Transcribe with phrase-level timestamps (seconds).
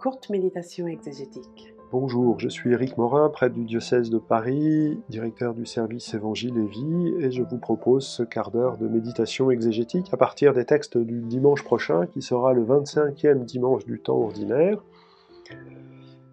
[0.00, 1.74] Courte méditation exégétique.
[1.92, 6.66] Bonjour, je suis Éric Morin, prêtre du diocèse de Paris, directeur du service Évangile et
[6.66, 10.96] Vie, et je vous propose ce quart d'heure de méditation exégétique à partir des textes
[10.96, 14.82] du dimanche prochain, qui sera le 25e dimanche du temps ordinaire,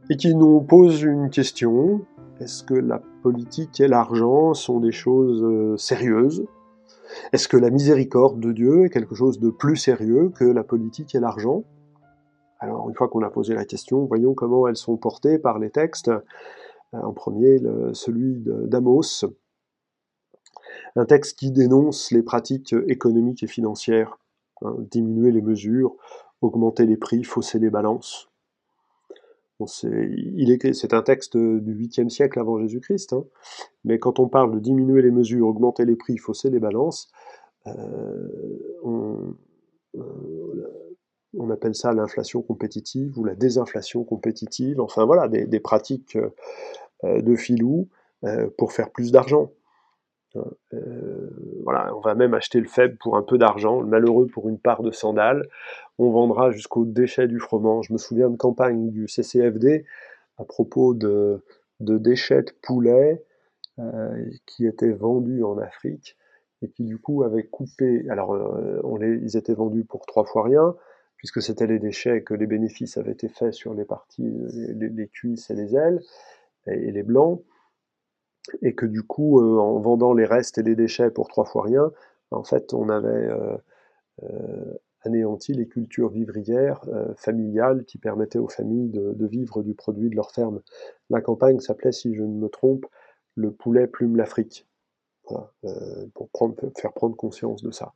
[0.10, 2.06] et qui nous pose une question.
[2.40, 6.46] Est-ce que la politique et l'argent sont des choses euh, sérieuses?
[7.34, 11.16] Est-ce que la miséricorde de Dieu est quelque chose de plus sérieux que la politique
[11.16, 11.66] et l'argent?
[12.88, 16.10] Une fois qu'on a posé la question, voyons comment elles sont portées par les textes.
[16.10, 16.22] Euh,
[16.94, 17.60] en premier,
[17.94, 19.26] celui d'Amos,
[20.96, 24.18] un texte qui dénonce les pratiques économiques et financières,
[24.62, 25.96] hein, diminuer les mesures,
[26.42, 28.30] augmenter les prix, fausser les balances.
[29.66, 33.26] c'est un texte du 8e siècle avant Jésus-Christ, hein,
[33.84, 37.10] mais quand on parle de diminuer les mesures, augmenter les prix, fausser les balances,
[37.68, 38.28] euh,
[41.56, 46.18] appelle ça l'inflation compétitive ou la désinflation compétitive, enfin voilà, des, pratiques
[47.04, 47.90] euh, de filou
[48.24, 49.52] euh, pour faire plus d'argent.
[50.36, 51.30] Hein, euh,
[51.64, 54.60] voilà, on va même acheter le faible pour un peu d'argent, le malheureux pour une
[54.60, 55.48] part de sandales.
[55.98, 57.82] On vendra jusqu'au déchet du froment.
[57.82, 59.86] Je me souviens de campagne du CCFD
[60.38, 61.42] à propos de,
[61.80, 63.24] déchets de poulet
[64.46, 66.18] qui étaient vendus en Afrique
[66.62, 68.06] et qui du coup avaient coupé.
[68.10, 68.38] Alors,
[69.02, 70.76] ils étaient vendus pour trois fois rien
[71.26, 74.32] puisque c'était les déchets que les bénéfices avaient été faits sur les parties,
[74.76, 76.00] les, cuisses et les ailes,
[76.68, 77.42] et, les blancs,
[78.62, 81.64] et que du coup, euh, en vendant les restes et les déchets pour trois fois
[81.64, 81.92] rien,
[82.30, 83.58] en fait, on avait euh,
[84.22, 90.16] euh, anéanti les cultures vivrières familiales qui permettaient aux familles de, vivre du produit de
[90.16, 90.62] leur ferme.
[91.10, 92.86] La campagne s'appelait, si je ne me trompe,
[93.34, 94.68] le poulet plume l'Afrique,
[95.24, 95.50] pour
[96.78, 97.96] faire prendre conscience de ça.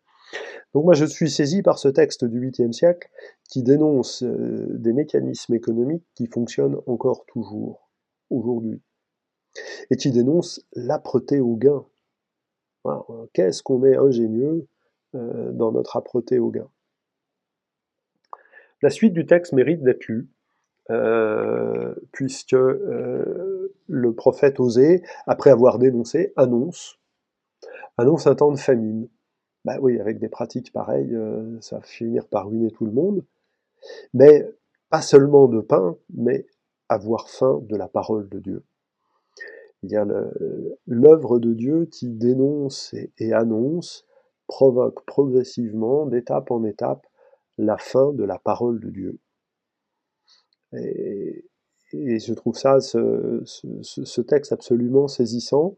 [0.74, 3.10] Donc moi je suis saisi par ce texte du 8e siècle
[3.50, 7.90] qui dénonce euh, des mécanismes économiques qui fonctionnent encore toujours
[8.30, 8.82] aujourd'hui
[9.90, 11.86] et qui dénonce l'âpreté au gain.
[13.34, 14.68] Qu'est-ce qu'on est ingénieux
[15.16, 16.70] euh, dans notre âpreté au gain?
[18.82, 20.30] La suite du texte mérite d'être lue,
[20.90, 27.00] euh, puisque le prophète Osée, après avoir dénoncé, annonce,
[27.98, 29.10] annonce un temps de famine.
[29.66, 33.26] Bah oui, avec des pratiques pareilles, euh, ça va finir par ruiner tout le monde.
[34.14, 34.48] Mais
[34.90, 36.48] pas seulement de pain, mais
[36.88, 38.64] avoir faim de la parole de Dieu.
[40.88, 44.06] L'œuvre de Dieu qui dénonce et, annonce,
[44.48, 47.06] provoque progressivement, d'étape en étape,
[47.58, 49.20] la fin de la parole de Dieu.
[50.74, 51.46] Et,
[51.92, 55.76] je trouve ça, ce texte absolument saisissant,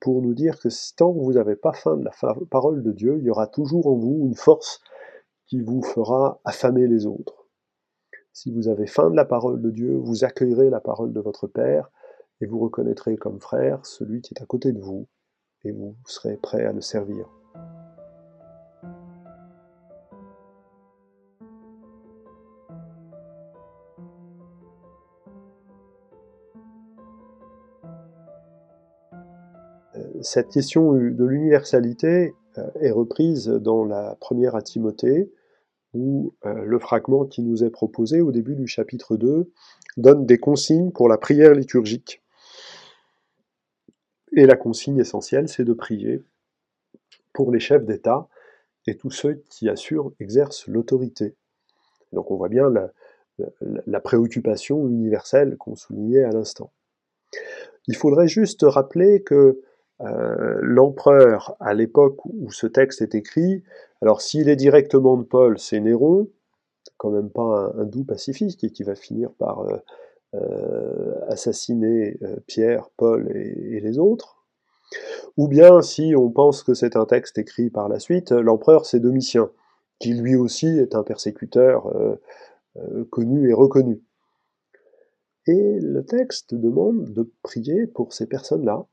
[0.00, 2.12] pour nous dire que tant que vous n'avez pas faim de la
[2.50, 4.80] parole de Dieu, il y aura toujours en vous une force
[5.46, 7.46] qui vous fera affamer les autres.
[8.32, 11.46] Si vous avez faim de la parole de Dieu, vous accueillerez la parole de votre
[11.46, 11.90] Père
[12.40, 15.08] et vous reconnaîtrez comme frère celui qui est à côté de vous
[15.64, 17.37] et vous serez prêt à le servir.
[30.28, 35.32] Cette question de l'universalité euh, est reprise dans la première à Timothée,
[35.94, 39.50] où euh, le fragment qui nous est proposé au début du chapitre 2
[39.96, 42.22] donne des consignes pour la prière liturgique.
[44.32, 46.22] Et la consigne essentielle, c'est de prier
[47.32, 48.28] pour les chefs d'État
[48.86, 51.36] et tous ceux qui assurent, exercent l'autorité.
[52.12, 52.92] Donc on voit bien la,
[53.86, 56.70] la préoccupation universelle qu'on soulignait à l'instant.
[57.86, 59.62] Il faudrait juste rappeler que
[60.00, 63.64] euh, l'empereur, à l'époque où ce texte est écrit,
[64.00, 66.28] alors s'il est directement de Paul, c'est Néron,
[66.98, 69.76] quand même pas un, doux pacifiste, et qui va finir par euh,
[70.34, 74.36] euh, assassiner Pierre, Paul et, les autres.
[75.36, 79.00] Ou bien, si on pense que c'est un texte écrit par la suite, l'empereur c'est
[79.00, 79.50] Domitien,
[79.98, 81.92] qui lui aussi est un persécuteur
[83.10, 84.00] connu et reconnu.
[85.46, 88.86] Et le texte demande de prier pour ces personnes-là,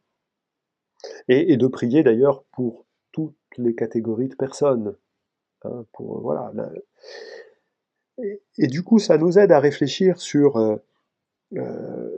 [1.28, 4.96] et, de prier d'ailleurs pour toutes les catégories de personnes.
[5.64, 6.52] Hein, voilà,
[8.58, 10.78] et, du coup, ça nous aide à réfléchir sur euh,
[11.56, 12.10] euh,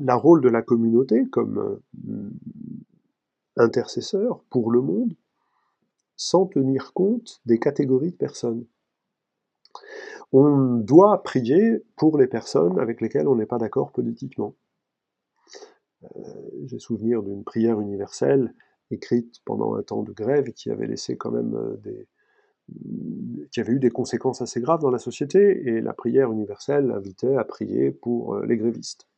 [0.00, 2.30] la rôle de la communauté comme euh,
[3.56, 5.14] intercesseur pour le monde,
[6.16, 8.66] sans tenir compte des catégories de personnes.
[10.32, 14.54] On doit prier pour les personnes avec lesquelles on n'est pas d'accord politiquement.
[16.04, 16.08] Euh,
[16.66, 18.54] j'ai souvenir d'une prière universelle
[18.90, 22.06] écrite pendant un temps de grève qui avait laissé quand même euh,
[23.52, 27.36] qui avait eu des conséquences assez graves dans la société, et la prière universelle invitait
[27.36, 29.08] à prier pour euh, les grévistes.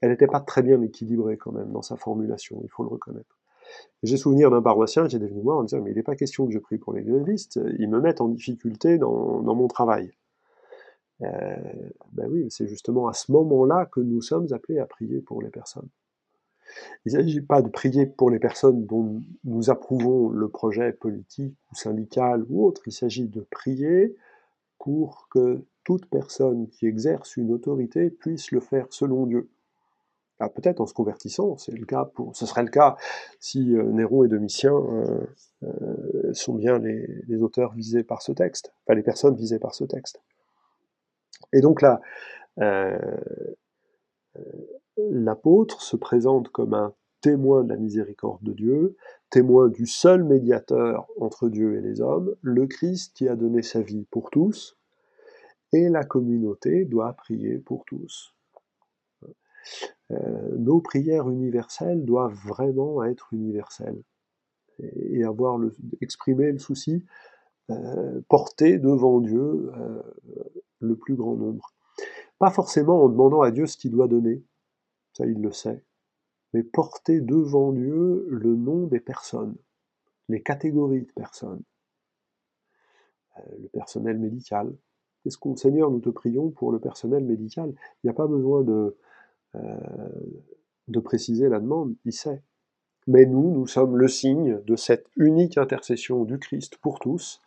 [0.00, 3.38] Elle n'était pas très bien équilibrée quand même dans sa formulation, il faut le reconnaître.
[4.02, 6.46] J'ai souvenir d'un paroissien qui était venu voir en disant Mais il n'est pas question
[6.46, 10.12] que je prie pour les grévistes, ils me mettent en difficulté dans, mon travail.
[11.24, 11.56] Euh,
[12.12, 15.50] ben oui, c'est justement à ce moment-là que nous sommes appelés à prier pour les
[15.50, 15.88] personnes.
[17.04, 21.56] Il ne s'agit pas de prier pour les personnes dont nous approuvons le projet politique
[21.70, 24.16] ou syndical ou autre, il s'agit de prier
[24.78, 29.48] pour que toute personne qui exerce une autorité puisse le faire selon Dieu.
[30.40, 32.96] Ah, peut-être en se convertissant, c'est le cas ce serait le cas
[33.38, 38.96] si euh, Néron et Domitien euh, sont bien les, auteurs visés par ce texte, enfin
[38.96, 40.20] les personnes visées par ce texte.
[41.52, 42.00] Et donc là,
[44.96, 48.96] l'apôtre se présente comme un témoin de la miséricorde de Dieu,
[49.30, 53.80] témoin du seul médiateur entre Dieu et les hommes, le Christ qui a donné sa
[53.80, 54.76] vie pour tous,
[55.72, 58.34] et la communauté doit prier pour tous.
[60.10, 64.02] Euh, nos prières universelles doivent vraiment être universelles
[64.78, 67.04] et, avoir le, exprimer le souci,
[67.70, 70.02] euh, porter devant Dieu euh,
[70.84, 71.72] le plus grand nombre.
[72.38, 74.42] Pas forcément en demandant à Dieu ce qu'il doit donner,
[75.12, 75.84] ça il le sait,
[76.52, 79.56] mais porter devant Dieu le nom des personnes,
[80.28, 81.62] les catégories de personnes.
[83.38, 84.72] Euh, le personnel médical.
[85.22, 87.70] Qu'est-ce qu'on, Seigneur, nous te prions pour le personnel médical?
[87.70, 88.96] Il n'y a pas besoin de,
[89.56, 89.78] euh,
[90.88, 92.42] de préciser la demande, il sait.
[93.06, 97.42] Mais nous, nous sommes le signe de cette unique intercession du Christ pour tous,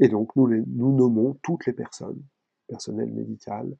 [0.00, 2.22] et donc nous nommons toutes les personnes,
[2.72, 3.76] personnel médical,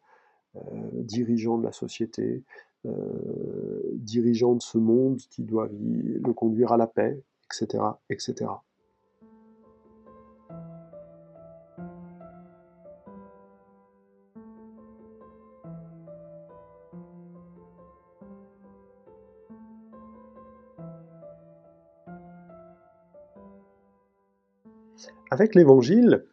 [0.57, 0.61] euh,
[0.93, 2.43] dirigeants de la société,
[2.85, 7.83] euh, dirigeants de ce monde qui doivent le conduire à la paix, etc.
[8.11, 8.51] etc.
[25.31, 26.27] Avec l'évangile,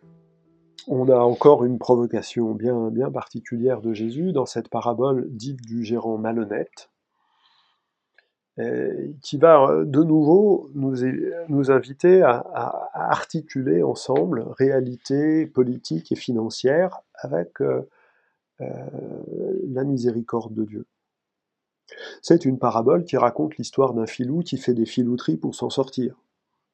[1.11, 6.89] a encore une provocation bien, particulière de Jésus dans cette parabole dite du gérant malhonnête,
[9.21, 17.61] qui va euh, de nouveau nous, inviter à, articuler ensemble réalité politique et financière avec
[17.61, 17.88] euh,
[18.61, 18.65] euh,
[19.69, 20.85] la miséricorde de Dieu.
[22.21, 26.15] C'est une parabole qui raconte l'histoire d'un filou qui fait des filouteries pour s'en sortir.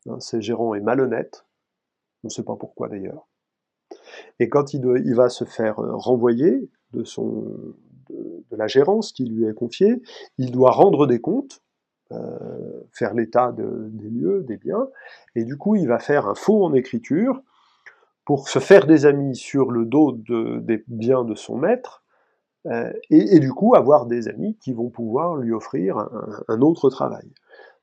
[0.09, 1.45] Hein, ce gérant est malhonnête,
[2.23, 3.27] on ne sait pas pourquoi d'ailleurs.
[4.39, 7.03] Et quand il, va se faire euh, renvoyer de,
[8.51, 10.01] la gérance qui lui est confiée,
[10.37, 11.61] il doit rendre des comptes,
[12.11, 14.87] euh, faire l'état des lieux, des biens,
[15.35, 17.41] et du coup il va faire un faux en écriture
[18.25, 22.03] pour se faire des amis sur le dos des biens de son maître,
[22.67, 26.09] euh, et, du coup avoir des amis qui vont pouvoir lui offrir
[26.47, 27.31] un autre travail.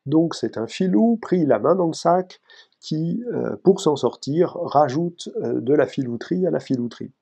[0.07, 2.41] Donc c'est un filou pris la main dans le sac
[2.82, 7.12] qui, euh, pour s'en sortir, rajoute euh, de la filouterie à la filouterie.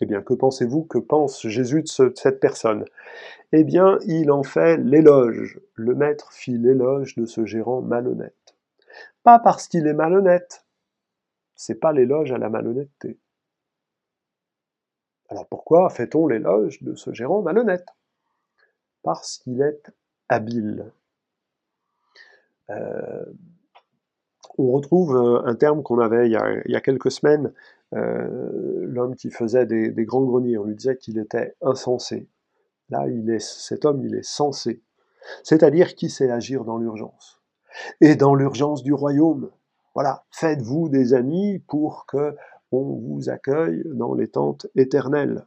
[0.00, 2.84] Eh bien, que pensez-vous que pense Jésus de cette personne?
[3.52, 5.60] Eh bien, il en fait l'éloge.
[5.74, 8.56] Le maître fit l'éloge de ce gérant malhonnête.
[9.22, 10.66] Pas parce qu'il est malhonnête.
[11.54, 13.16] C'est pas l'éloge à la malhonnêteté.
[15.28, 17.86] Alors pourquoi fait-on l'éloge de ce gérant malhonnête?
[19.04, 19.92] Parce qu'il est
[20.28, 20.90] habile.
[22.70, 23.24] Euh,
[24.58, 26.36] on retrouve euh, un terme qu'on avait il y,
[26.76, 27.52] a, quelques semaines,
[27.94, 32.28] euh, l'homme qui faisait des, grands greniers, on lui disait qu'il était insensé.
[32.90, 34.82] Là, il cet homme, il est sensé,
[35.42, 37.40] c'est-à-dire qu'il sait agir dans l'urgence.
[38.00, 39.50] Et dans l'urgence du royaume,
[39.94, 42.36] voilà, faites-vous des amis pour que
[42.70, 45.46] on vous accueille dans les tentes éternelles.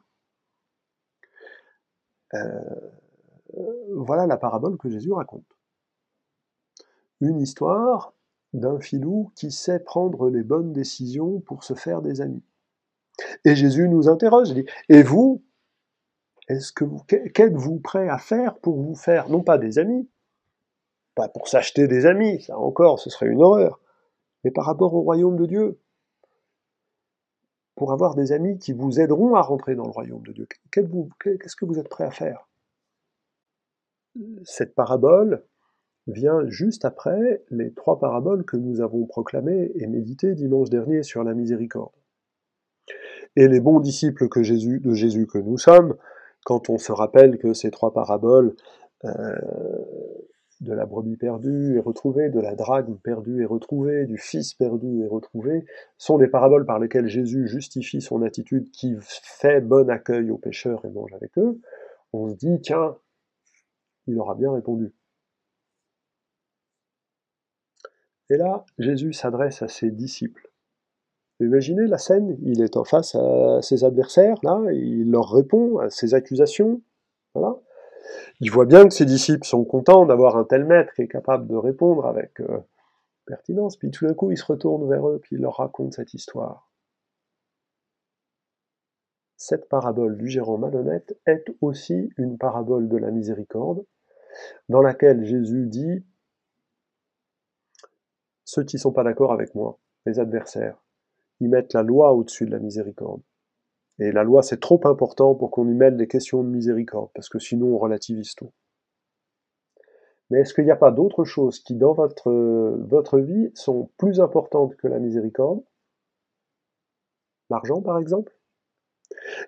[3.90, 5.58] voilà la parabole que Jésus raconte
[7.22, 8.14] une histoire
[8.58, 12.44] d'un filou qui sait prendre les bonnes décisions pour se faire des amis.
[13.46, 15.44] Et Jésus nous interroge, il dit, et vous,
[16.48, 20.08] est-ce que vous, qu'êtes-vous prêt à faire pour vous faire, non pas des amis,
[21.16, 23.80] pas pour s'acheter des amis, ça encore, ce serait une horreur,
[24.44, 25.80] mais par rapport au royaume de Dieu,
[27.76, 30.48] pour avoir des amis qui vous aideront à rentrer dans le royaume de Dieu.
[30.72, 32.48] Qu'est-ce que vous êtes prêt à faire?
[34.44, 35.46] Cette parabole,
[36.08, 41.24] vient juste après les trois paraboles que nous avons proclamées et méditées dimanche dernier sur
[41.24, 41.92] la miséricorde.
[43.36, 45.96] Et les bons disciples de Jésus que nous sommes,
[46.46, 48.56] quand on se rappelle que ces trois paraboles
[49.06, 49.36] euh,
[50.62, 55.04] de la brebis perdue et retrouvée, de la drague perdue et retrouvée, du fils perdu
[55.04, 55.66] et retrouvé,
[55.98, 60.84] sont des paraboles par lesquelles Jésus justifie son attitude qui fait bon accueil aux pécheurs
[60.86, 61.60] et mange avec eux,
[62.14, 62.96] on se dit, tiens,
[64.08, 64.94] il aura bien répondu.
[68.30, 70.50] Et là, Jésus s'adresse à ses disciples.
[71.40, 75.90] Imaginez la scène, il est en face à ses adversaires, là, il leur répond à
[75.90, 76.82] ses accusations,
[77.36, 77.56] voilà.
[78.40, 81.48] Il voit bien que ses disciples sont contents d'avoir un tel maître qui est capable
[81.48, 82.60] de répondre avec euh,
[83.26, 86.14] pertinence, puis tout d'un coup il se retourne vers eux, puis il leur raconte cette
[86.14, 86.72] histoire.
[89.36, 93.86] Cette parabole du gérant malhonnête est aussi une parabole de la miséricorde,
[94.70, 96.04] dans laquelle Jésus dit
[98.48, 100.82] Ceux qui ne sont pas d'accord avec moi, les adversaires,
[101.42, 103.22] ils mettent la loi au-dessus de la miséricorde.
[104.00, 107.28] Et la loi, c'est trop important pour qu'on y mêle des questions de miséricorde, parce
[107.28, 108.54] que sinon on relativise tout.
[110.30, 112.32] Mais est-ce qu'il n'y a pas d'autres choses qui, dans votre,
[112.88, 115.62] votre vie, sont plus importantes que la miséricorde?
[117.50, 118.37] L'argent, par exemple?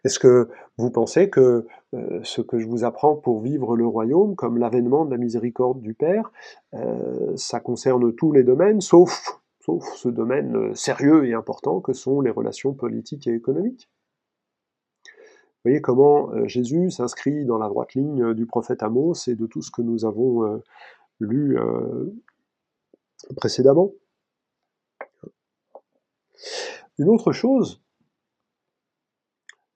[0.03, 4.35] Est-ce que vous pensez que euh, ce que je vous apprends pour vivre le royaume,
[4.35, 6.31] comme l'avènement de la miséricorde du Père,
[6.73, 11.93] euh, ça concerne tous les domaines, sauf, sauf ce domaine euh, sérieux et important que
[11.93, 13.89] sont les relations politiques et économiques?
[15.05, 19.61] Vous voyez comment Jésus s'inscrit dans la droite ligne du prophète Amos et de tout
[19.61, 20.61] ce que nous avons
[21.19, 21.59] lu
[23.35, 23.91] précédemment?
[26.97, 27.81] Une autre chose,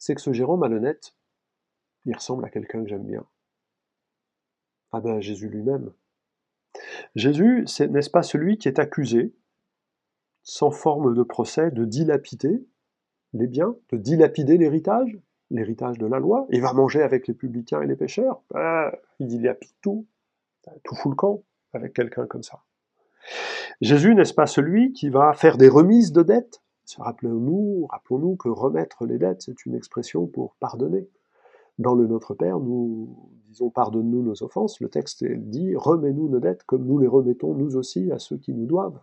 [0.03, 1.15] c'est que ce gérant malhonnête,
[2.03, 3.25] il ressemble à quelqu'un que j'aime bien.
[4.91, 5.93] Ah ben Jésus lui-même.
[7.15, 9.33] Jésus, n'est-ce pas celui qui est accusé,
[10.41, 12.67] sans forme de procès, de dilapider
[13.31, 15.17] les biens, de dilapider l'héritage
[15.51, 19.27] l'héritage de la loi, il va manger avec les publicains et les pécheurs, bah, il
[19.27, 20.05] dilapide tout,
[20.83, 21.43] tout fout le camp
[21.73, 22.63] avec quelqu'un comme ça.
[23.79, 26.62] Jésus n'est-ce pas celui qui va faire des remises de dettes?
[26.97, 31.09] Rappelons-nous rappelons que remettre les dettes, c'est une expression pour pardonner.
[31.79, 34.79] Dans le Notre Père, nous disons pardonne-nous nos offenses.
[34.79, 38.53] Le texte dit remets-nous nos dettes comme nous les remettons nous aussi à ceux qui
[38.53, 39.01] nous doivent.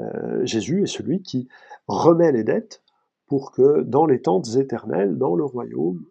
[0.00, 1.48] Euh, Jésus est celui qui
[1.86, 2.82] remet les dettes
[3.26, 6.04] pour que dans les tentes éternelles, dans le royaume,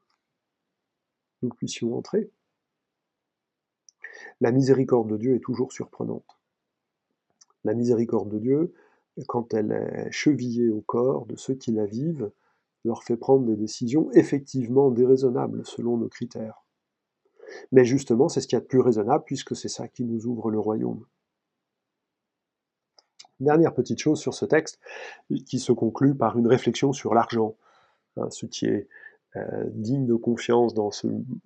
[1.42, 2.32] nous puissions entrer.
[4.42, 6.40] La miséricorde de Dieu est toujours surprenante.
[7.64, 8.74] La miséricorde de Dieu,
[9.28, 12.32] quand elle est chevillée au corps de ceux qui la vivent,
[12.86, 16.64] leur fait prendre des décisions effectivement déraisonnables selon nos critères.
[17.72, 20.26] Mais justement, c'est ce qu'il y a de plus raisonnable puisque c'est ça qui nous
[20.26, 21.06] ouvre le royaume.
[23.40, 24.80] Dernière petite chose sur ce texte,
[25.46, 27.56] qui se conclut par une réflexion sur l'argent,
[28.18, 28.88] hein, ce qui est
[29.36, 30.92] euh, digne de confiance dans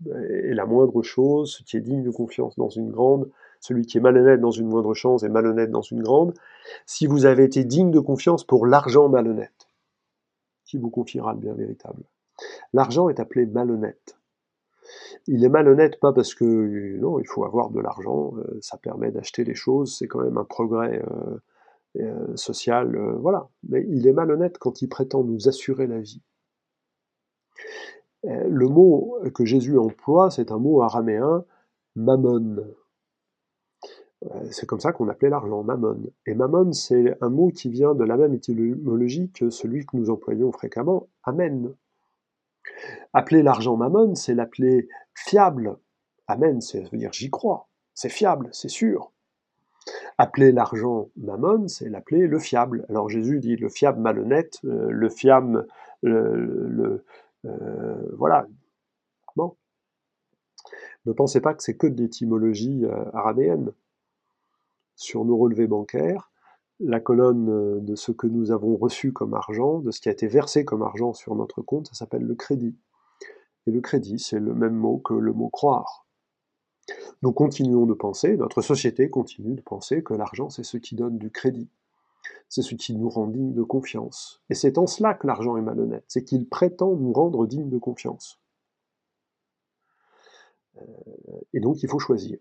[0.06, 4.02] la moindre chose, ce qui est digne de confiance dans une grande, celui qui est
[4.02, 6.34] malhonnête dans une moindre chose est malhonnête dans une grande.
[6.86, 9.68] Si vous avez été digne de confiance pour l'argent malhonnête,
[10.66, 12.04] qui vous confiera le bien véritable
[12.74, 14.18] L'argent est appelé malhonnête.
[15.28, 19.12] Il est malhonnête pas parce que non, il faut avoir de l'argent, euh, ça permet
[19.12, 21.38] d'acheter les choses, c'est quand même un progrès euh,
[22.00, 23.50] euh, social, voilà.
[23.68, 26.22] Mais il est malhonnête quand il prétend nous assurer la vie.
[28.24, 31.46] Le mot que Jésus emploie, c'est un mot araméen,
[31.96, 32.58] mammon.
[34.50, 36.12] C'est comme ça qu'on appelait l'argent, mammon.
[36.26, 40.10] Et mammon, c'est un mot qui vient de la même étymologie que celui que nous
[40.10, 41.74] employons fréquemment, amen.
[43.14, 45.78] Appeler l'argent mammon, c'est l'appeler fiable.
[46.28, 49.12] Amen, c'est veut dire j'y crois, c'est fiable, c'est sûr.
[50.18, 52.86] Appeler l'argent mammon, c'est l'appeler le fiable.
[52.90, 55.68] Alors Jésus dit le fiable malhonnête, euh, le fiable,
[56.04, 57.04] le,
[57.46, 58.48] euh, voilà.
[59.36, 59.56] Bon.
[61.06, 63.72] Ne pensez pas que c'est que de l'étymologie euh, araméenne.
[64.98, 66.32] Sur nos relevés bancaires,
[66.80, 70.28] la colonne de ce que nous avons reçu comme argent, de ce qui a été
[70.28, 72.76] versé comme argent sur notre compte, ça s'appelle le crédit.
[73.68, 76.08] Et le crédit, c'est le même mot que le mot croire.
[77.22, 81.18] Nous continuons de penser, notre société continue de penser que l'argent c'est ce qui donne
[81.18, 81.70] du crédit,
[82.50, 84.42] c'est ce qui nous rend digne de confiance.
[84.50, 87.78] Et c'est en cela que l'argent est malhonnête, c'est qu'il prétend nous rendre dignes de
[87.78, 88.40] confiance.
[90.78, 90.82] Euh,
[91.54, 92.40] et donc il faut choisir.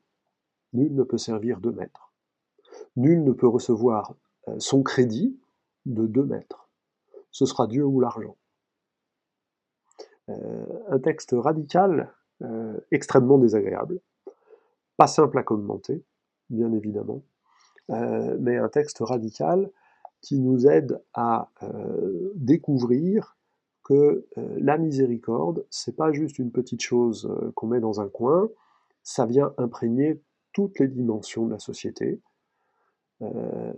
[0.73, 2.16] Nul ne peut servir deux maîtres.
[2.97, 4.15] Nul ne peut recevoir
[4.49, 5.39] euh, son crédit
[5.85, 6.69] de deux maîtres.
[7.31, 8.37] Ce sera Dieu ou l'argent.
[10.29, 12.13] Euh, un texte radical,
[12.91, 13.99] extrêmement désagréable,
[14.97, 16.05] pas simple à commenter,
[16.51, 17.23] bien évidemment,
[17.91, 19.71] euh, mais un texte radical
[20.23, 23.37] qui nous aide à euh, découvrir
[23.85, 28.49] que euh, la miséricorde, c'est pas juste une petite chose qu'on met dans un coin,
[29.03, 30.21] ça vient imprégner
[30.53, 32.21] toutes les dimensions de la société.
[33.23, 33.73] Euh,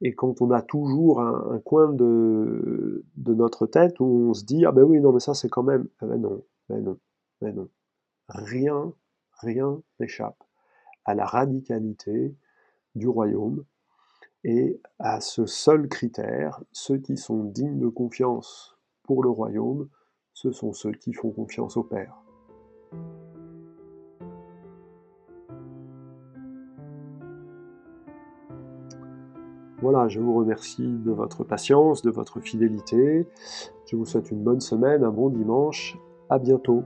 [0.00, 4.72] et quand on a toujours un, coin de, notre tête où on se dit ah
[4.72, 6.98] ben oui non mais ça c'est quand même ah ben non ben non
[7.40, 7.68] ben non
[8.28, 8.92] rien
[9.40, 10.42] rien n'échappe
[11.04, 12.34] à la radicalité
[12.94, 13.64] du royaume
[14.44, 19.88] et à ce seul critère ceux qui sont dignes de confiance pour le royaume
[20.34, 22.16] ce sont ceux qui font confiance au Père.
[29.82, 33.26] Voilà, je vous remercie de votre patience, de votre fidélité.
[33.84, 35.98] Je vous souhaite une bonne semaine, un bon dimanche.
[36.30, 36.84] À bientôt.